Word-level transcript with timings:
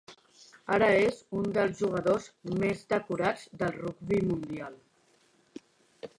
Ara 0.77 0.87
és 1.01 1.19
un 1.41 1.51
dels 1.57 1.77
jugadors 1.81 2.31
més 2.65 2.83
decorats 2.95 3.45
del 3.61 3.77
rugbi 3.79 4.21
mundial. 4.33 4.83